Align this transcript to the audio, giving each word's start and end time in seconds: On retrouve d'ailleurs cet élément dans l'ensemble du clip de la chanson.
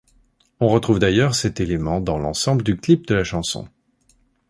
On 0.59 0.67
retrouve 0.67 0.97
d'ailleurs 0.97 1.35
cet 1.35 1.59
élément 1.59 2.01
dans 2.01 2.17
l'ensemble 2.17 2.63
du 2.63 2.75
clip 2.75 3.05
de 3.07 3.13
la 3.13 3.23
chanson. 3.23 3.67